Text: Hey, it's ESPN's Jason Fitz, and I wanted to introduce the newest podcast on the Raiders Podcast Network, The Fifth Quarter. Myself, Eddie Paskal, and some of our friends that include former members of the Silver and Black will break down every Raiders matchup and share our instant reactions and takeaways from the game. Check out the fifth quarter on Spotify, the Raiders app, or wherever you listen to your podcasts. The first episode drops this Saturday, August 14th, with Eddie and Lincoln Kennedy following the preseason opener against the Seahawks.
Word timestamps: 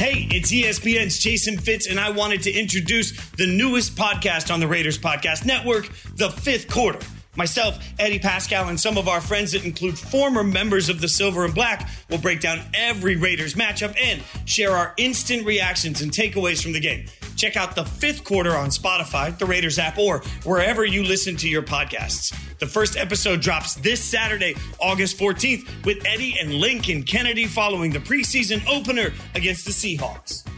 Hey, 0.00 0.26
it's 0.30 0.50
ESPN's 0.50 1.18
Jason 1.18 1.58
Fitz, 1.58 1.86
and 1.86 2.00
I 2.00 2.08
wanted 2.08 2.40
to 2.44 2.50
introduce 2.50 3.12
the 3.32 3.46
newest 3.46 3.96
podcast 3.96 4.50
on 4.50 4.58
the 4.58 4.66
Raiders 4.66 4.96
Podcast 4.98 5.44
Network, 5.44 5.90
The 6.16 6.30
Fifth 6.30 6.70
Quarter. 6.70 7.00
Myself, 7.36 7.78
Eddie 7.98 8.18
Paskal, 8.18 8.70
and 8.70 8.80
some 8.80 8.96
of 8.96 9.08
our 9.08 9.20
friends 9.20 9.52
that 9.52 9.66
include 9.66 9.98
former 9.98 10.42
members 10.42 10.88
of 10.88 11.02
the 11.02 11.06
Silver 11.06 11.44
and 11.44 11.54
Black 11.54 11.90
will 12.08 12.16
break 12.16 12.40
down 12.40 12.60
every 12.72 13.16
Raiders 13.16 13.52
matchup 13.52 13.94
and 14.02 14.22
share 14.46 14.70
our 14.70 14.94
instant 14.96 15.44
reactions 15.44 16.00
and 16.00 16.10
takeaways 16.10 16.62
from 16.62 16.72
the 16.72 16.80
game. 16.80 17.04
Check 17.40 17.56
out 17.56 17.74
the 17.74 17.86
fifth 17.86 18.22
quarter 18.22 18.54
on 18.54 18.68
Spotify, 18.68 19.36
the 19.38 19.46
Raiders 19.46 19.78
app, 19.78 19.96
or 19.96 20.18
wherever 20.44 20.84
you 20.84 21.02
listen 21.02 21.36
to 21.36 21.48
your 21.48 21.62
podcasts. 21.62 22.36
The 22.58 22.66
first 22.66 22.98
episode 22.98 23.40
drops 23.40 23.76
this 23.76 23.98
Saturday, 23.98 24.56
August 24.78 25.16
14th, 25.16 25.86
with 25.86 26.04
Eddie 26.04 26.36
and 26.38 26.52
Lincoln 26.52 27.02
Kennedy 27.02 27.46
following 27.46 27.92
the 27.92 27.98
preseason 27.98 28.62
opener 28.66 29.14
against 29.34 29.64
the 29.64 29.70
Seahawks. 29.70 30.49